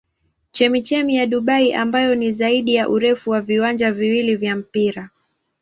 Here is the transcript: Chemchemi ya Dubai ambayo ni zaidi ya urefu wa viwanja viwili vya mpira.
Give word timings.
Chemchemi 0.51 1.15
ya 1.15 1.25
Dubai 1.27 1.73
ambayo 1.73 2.15
ni 2.15 2.31
zaidi 2.31 2.75
ya 2.75 2.89
urefu 2.89 3.29
wa 3.29 3.41
viwanja 3.41 3.91
viwili 3.91 4.35
vya 4.35 4.55
mpira. 4.55 5.09